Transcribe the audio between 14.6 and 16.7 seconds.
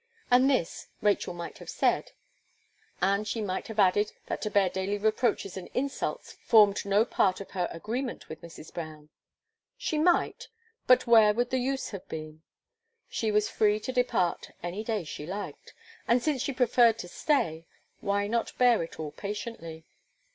any day she liked; and since she